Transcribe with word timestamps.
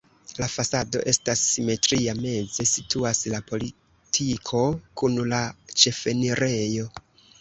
La 0.41 0.45
fasado 0.51 1.01
estas 1.11 1.43
simetria, 1.49 2.15
meze 2.23 2.65
situas 2.71 3.21
la 3.35 3.41
portiko 3.51 4.65
kun 5.03 5.23
la 5.35 5.43
ĉefenirejo. 5.83 6.89